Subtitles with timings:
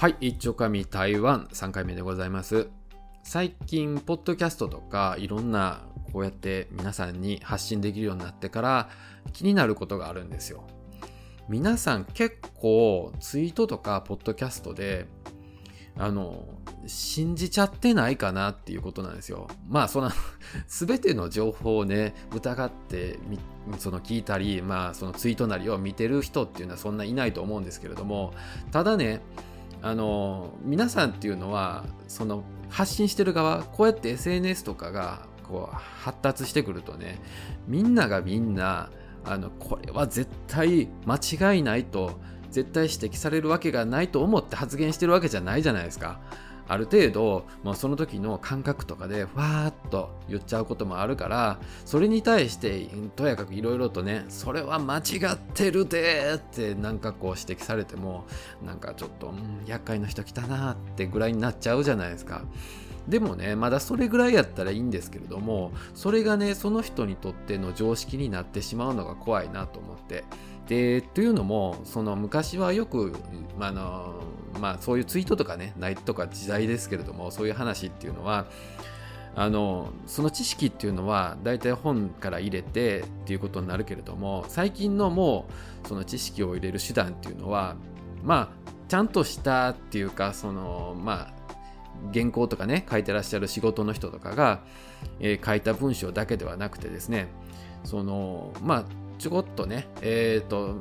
[0.00, 2.68] はい、一丁紙台湾3回目でございます。
[3.22, 8.88] 最近、ポッドキャストとかいろんなこうやって皆さんに発信できるようになってから
[9.34, 10.64] 気になることがあるんですよ。
[11.50, 15.06] 皆さん結構ツイートとかポッドキャストで
[15.98, 16.46] あの、
[16.86, 19.48] 信じちゃってないかなっていうことなんですよ。
[19.68, 20.10] まあ、その
[20.66, 23.18] すべての情報をね、疑って
[23.76, 28.32] その聞いたり、まあ、そのツイートなりを見てる人っていうのはそんないないと思うんですけれども、
[28.72, 29.20] ただね、
[29.82, 37.18] あの、皆さんっていうのは、その発信してる側、こうやって SNS とかがこう発達してくるとね、
[37.66, 38.90] みんながみんな、
[39.24, 46.20] あの、これは絶対間違いないと、絶対指摘されるわけがないと思って発言してるわけじゃないじゃないですか。
[46.70, 55.00] ある程度、もうその時の感覚とかで、ふわーっと言っちゃうこともあるから、それに対して、とやかくいろいろとね、それは間違
[55.34, 58.24] ってるでってなんかこう指摘されても、
[58.64, 62.42] なんかちょっと、うん、厄介な人来たなってぐらいになっちゃうじゃないですか。
[63.08, 70.22] でもね、まだそれぐらいやったらいいんですけれども、それがね、その人にとっての常識になってしまうのが怖いなと思って。
[70.70, 73.12] で、というのも、その昔はよく、
[73.58, 74.22] まあの、
[74.60, 78.46] まあそういうツイートとかね、ないとか時代ですけれども、そういう話っていうのは、
[79.34, 85.46] あのその知識っていうのは大体本から入れてっていうことになるけれども最近のも
[85.84, 87.76] うその知識を入れる手段っていうのは
[88.24, 91.32] まあちゃんとしたっていうかそのまあ
[92.12, 94.64] 原稿とかね書いてらっしゃる仕事の人とかが、
[95.20, 97.28] えー、書いた文章だけではなくてですね
[97.84, 98.84] そのまあ
[99.20, 100.74] ちょこっとねえっ、ー、と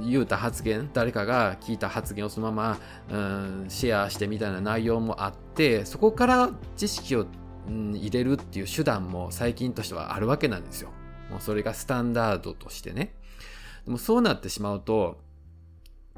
[0.00, 2.78] 言うた発言誰かが聞いた発言をそのま
[3.10, 3.16] ま、う
[3.64, 7.26] ん、シェアしてみたいな内容もあってそこから知識を、
[7.68, 10.90] うん、入れるっていう手段も最近としてはあるわけなんですよ。
[11.30, 13.14] もうそれがスタンダードとしてね。
[13.84, 15.18] でもそうなってしまうと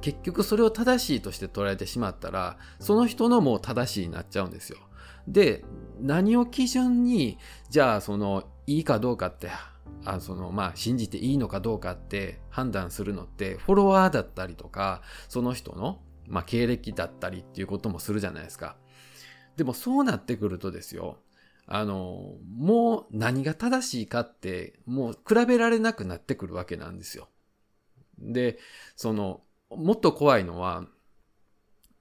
[0.01, 4.79] 結局それを正しいとして捉えてしまったら、その人のもう正しいになっちゃうんですよ。
[5.27, 5.65] で、
[6.01, 7.39] 何を基準に、
[7.71, 9.51] じゃあその、いいかどうかって、
[10.05, 18.77] あその、まあ、信じていいのかどうかって判断するのって、フォロワーだったりとか、その人の、まあ、経歴だったりっていうこともするじゃないですか。
[19.57, 21.19] でもそうなってくるとですよ、
[21.67, 27.29] あの、もう何が正しいかって、もう比べられなくなってくるわけなんですよ。
[28.19, 28.59] で、
[28.95, 30.87] その、もっと怖いのは、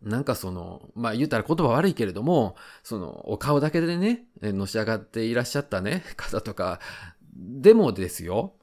[0.01, 6.79] なんかその、まあ言ったら言葉悪いけれども、そのお顔だけでね、のし上がっていらっしゃったね、方とか、
[7.35, 8.53] でもですよ、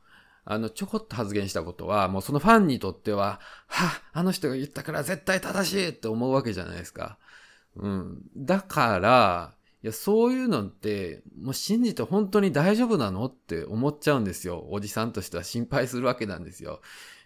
[0.45, 7.19] あの、ちょこっと発言したことは、もうそのファンにとっては、はあの人が言ったから絶対正しいって思うわけじゃないですか。
[7.77, 8.23] うん。
[8.37, 14.67] だから、いや、そういうのって、もう信じて本当に大丈夫なのって思っちゃうんですよ。
[14.71, 16.81] おじさんとしては心配するわけなんですよ。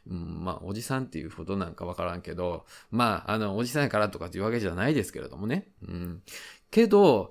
[0.08, 5.68] うん、まあ、おじさんっていうほどなんかわからんけど、まあ、あの、おじさんやからとかっていうわけじゃないですけれどもね。
[5.86, 6.22] うん。
[6.70, 7.30] けど、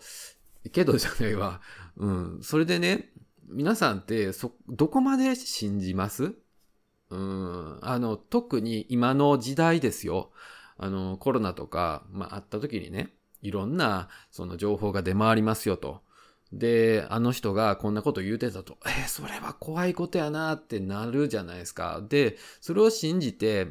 [0.72, 1.62] けどじゃないわ。
[1.98, 2.40] うん。
[2.42, 3.12] それでね、
[3.48, 6.34] 皆さんってそ、どこまで信じます？
[7.10, 7.80] うん。
[7.82, 10.32] あの、特に今の時代ですよ。
[10.78, 16.02] あの、コロナとか、まあ、あった時にね、いろんな、その情報が出回りますよと。
[16.52, 22.04] で、あの人がこんなこと言うてたと、えー、それは怖いことやなってなるじゃないですか。
[22.08, 23.68] で、それを信じて、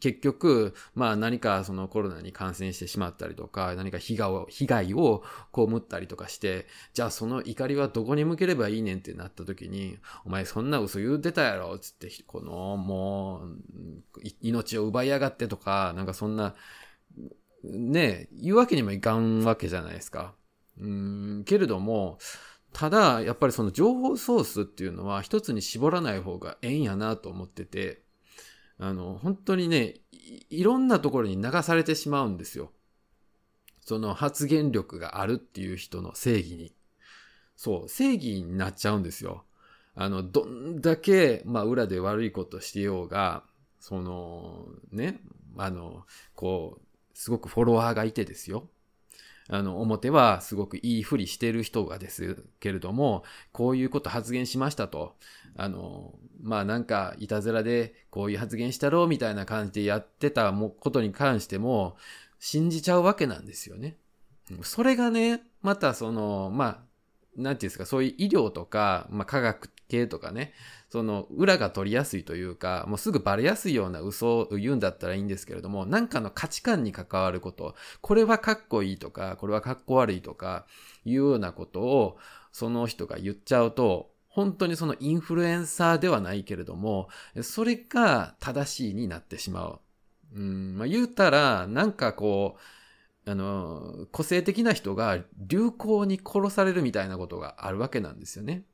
[0.00, 5.22] 結局、まあ何かそのコロナに感染してしまったりとか、何か被害を、被害を
[5.54, 16.54] 被ったりとかして、じゃあその怒りはどこに向ければいいねんってなった時に、お前そんな嘘言うてたやろつって、このもう、命を奪いやがってとか、なんかそんな、
[17.64, 20.34] ね、言うわけにもいかんわけじゃないですか。
[20.78, 22.18] うん、けれども、
[22.72, 28.02] ただ、やっぱりその情報ソースっていうのは一つに絞らない方がええんやなと思ってて、
[28.78, 32.72] あの、本当にねい、いろんなところに流されてしまうんですよ。
[33.80, 36.74] その発言力があるっていう人の正義に。
[37.56, 39.44] そう、正義になっちゃうんですよ。
[39.94, 43.44] あの、どんだけ、まあ、裏で悪いことしてようが、
[43.80, 45.20] その、ね、
[45.56, 46.82] あの、こう、
[47.14, 48.68] すごくフォロワーがいてですよ。
[49.48, 55.16] あの、表はすごくいいふりしてる人がですけれども、こういうこと発言しましたと。
[55.56, 61.96] あの、まあなんか、いたずらでこういう発言したろうみたいな感じでやってたことに関しても、
[62.38, 63.96] 信じちゃうわけなんですよね。
[64.62, 66.78] それがね、またその、まあ、
[67.36, 70.52] なんていうんですか、そういう医療とか、まあ科学系とかね、
[70.88, 80.66] その裏が取りやすいというか、もうすぐバレやすいような嘘を言うんだったらいいんですけれども、なんかの価値観に関わること、これはかっこいいとか、これはかっこ悪いとか、
[81.04, 82.18] いうようなことを、
[82.52, 87.08] その人が言っちゃうと、本当にそのインフルエンサーではないけれども、
[87.42, 89.80] それが正しいになってしまう。
[90.34, 92.56] うん、まあ言うたら、なんかこ
[93.26, 98.64] う、あの、個性的な人が流行に殺されるみたいなことがあるわけなんですよね。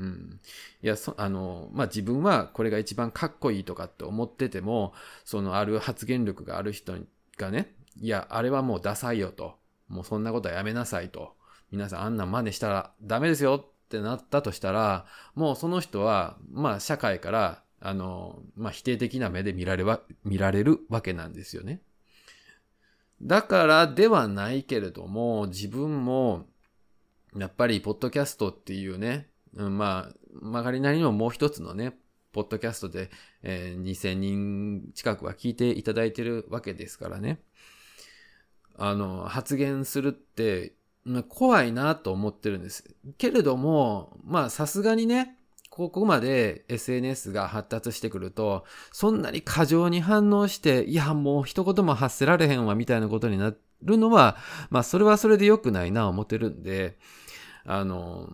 [0.00, 0.40] うん。
[0.82, 4.94] いや、そ、あの、まあ、自分はこれが一番かっこいいとかって思ってても、
[5.24, 6.94] そのある発言力がある人
[7.36, 9.58] がね、いや、あれはもうダサいよと。
[9.88, 11.34] もうそんなことはやめなさいと。
[11.70, 15.04] 皆さんあんな真似したらダメですよってなったとしたら、
[15.34, 21.82] もうその人は、まあ社会から、あの、まあ否定的な目で見られは、見られるわけなんですよね。
[23.20, 26.46] だからではないけれども、自分も、
[27.36, 31.96] やっぱり、ポッドキャストっていうね、うん、まあ、曲がりなりにももう一つのね、
[32.32, 33.10] ポッドキャストで、
[33.42, 37.40] えー、2000人近くは聞いていただいてるわけですからね。
[38.76, 40.74] あの、発言するって、
[41.28, 42.94] 怖いなと思ってるんです。
[43.18, 45.36] けれども、まあさすがにね、
[45.70, 54.36] ここまで SNS が発達してくると、そんなに過剰に反応して、いや、もう一言も発せられへんわ、みたいなことになるのは、
[54.68, 56.98] まあ、それはそれで良くないな、思ってるんで、
[57.64, 58.28] あの、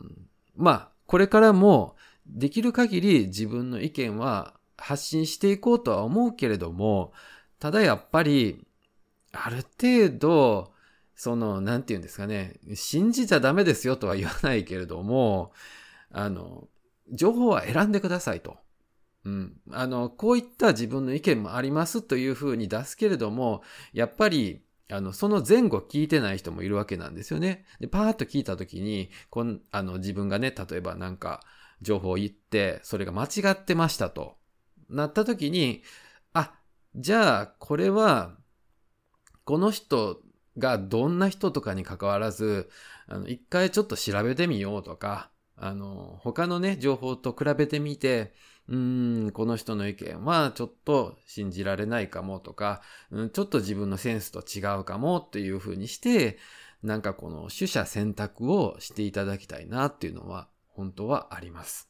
[0.57, 7.13] まあ、これからも、できる限り自分の意見は発信していこうとは思うけれども、
[7.59, 8.65] ただやっぱり、
[9.33, 10.73] ある程度、
[11.15, 15.53] その、なんて言うんですかね、信じちゃダメですよとは言わないけれども、
[16.11, 16.69] あの、
[17.13, 18.59] 情報は選んでくださいと。
[19.25, 19.61] うん。
[19.73, 23.63] あの、こういった自分の意見もありますというふうに出すけれども、
[23.93, 27.65] やっぱり、あの、その前後聞いてない人もいるわけなんですよね。
[27.81, 31.43] で、パーッと聞いたときに、こん、あの、自分がね、例えばなんか、
[31.83, 34.37] 情報を言って、それが間違ってましたと、
[34.89, 35.83] なったときに、
[36.33, 36.55] あ、
[36.95, 38.37] じゃあ、これは、
[39.45, 40.21] この人
[40.59, 42.71] がどんな人とかに関わらず、
[43.07, 48.35] あの、一回ちょっと調べてみようとか、あの、他のね、情報と比べてみて、
[48.69, 56.39] うーん、この人の意見はちょっと信じられないかもとか、うん、ちょっと自分のセンスと違うかもっていうふうにして、
[56.83, 61.89] なんかこの取捨選択をしていただきたいなっていうのは本当はあります。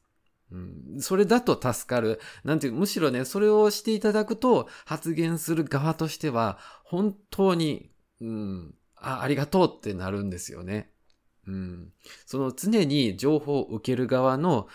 [0.53, 2.21] うん、それだと助かる。
[2.45, 7.91] なんていう、むしろね、それをしていただくと発言する側としては本当に、
[8.21, 10.91] うん、あありがとうってなるんですよね。
[11.47, 11.93] うん、
[12.25, 14.69] その常に情報を受ける側の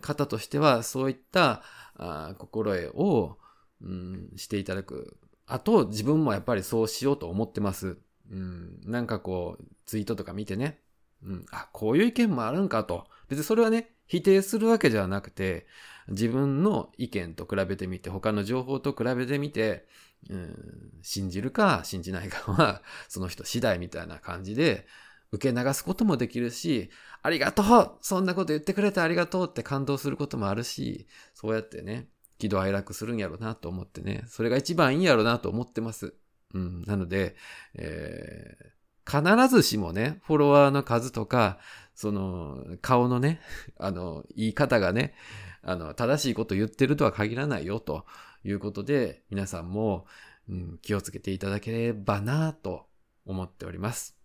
[0.00, 1.62] 方としては、そういった
[1.96, 3.38] あ心得を、
[3.82, 5.16] うん、していただく。
[5.46, 7.98] あと、自分もやっぱりそうしようと思ってます。
[8.30, 10.80] うん、なんかこう、ツイートとか見てね、
[11.22, 13.06] うん、あ、こういう意見もあるんかと。
[13.28, 15.66] 別にそれはね、否定するわけじゃなくて、
[16.08, 19.86] 自分の意見と比べてみて、他の情報と比べてみて、
[20.30, 24.86] うん、信じるか信じないかは、その人次第みたいな感じで、
[25.34, 26.90] 受け流すこともできるし、
[27.22, 32.08] ありがとうそんなこと言ってくれてありがとうって感動することもあるし、そうやってね、
[32.38, 36.14] 喜怒哀楽するんやろなと思ってね、それが一番いいんやろなと思ってます。
[36.52, 36.82] うん。
[36.82, 37.36] なので、
[37.74, 41.58] えー、必ずしもね、フォロワーの数とか、
[41.94, 43.40] その、顔のね、
[43.78, 45.14] あの、言い方がね、
[45.62, 48.04] あの、正しいこと言ってるとは限らないよと
[48.44, 50.06] いうことで、皆さんも、
[50.48, 52.86] うん、気をつけていただければなと
[53.24, 54.23] 思っております。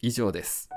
[0.00, 0.68] 以上です。